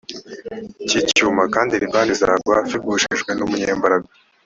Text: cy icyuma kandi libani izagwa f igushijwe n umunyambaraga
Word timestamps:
cy 0.87 0.95
icyuma 1.01 1.43
kandi 1.53 1.73
libani 1.81 2.11
izagwa 2.15 2.55
f 2.69 2.71
igushijwe 2.77 3.31
n 3.35 3.39
umunyambaraga 3.45 4.09